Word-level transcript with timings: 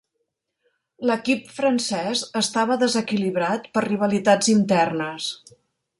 L'equip 1.09 1.51
francès 1.57 2.23
estava 2.41 2.77
desequilibrat 2.85 3.69
per 3.77 3.87
rivalitats 3.87 4.55
internes. 4.59 5.33